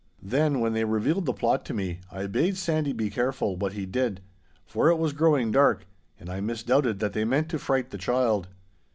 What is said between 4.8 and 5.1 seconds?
it